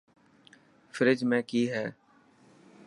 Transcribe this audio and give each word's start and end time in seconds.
فريج 0.95 1.19
۾ 1.33 1.39
ڪئي 1.49 1.63
هي. 1.73 1.85